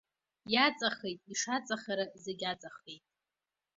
Иаҵахеит, 0.53 1.21
ишаҵахара 1.33 2.05
зегь 2.23 2.43
аҵахеит. 2.51 3.03